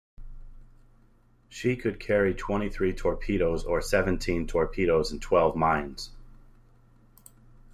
[1.47, 6.09] She could carry twenty-three torpedoes or seventeen torpedoes and twelve mines.